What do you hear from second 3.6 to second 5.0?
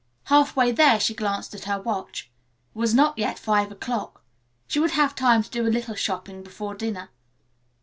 o'clock. She would